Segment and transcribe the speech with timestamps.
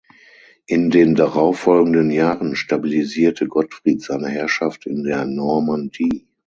[0.65, 6.25] In den darauffolgenden Jahren stabilisierte Gottfried seine Herrschaft in der Normandie.